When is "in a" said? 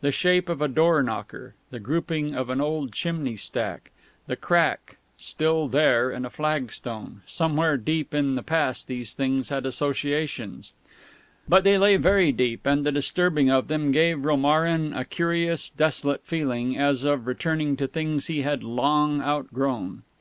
6.08-6.30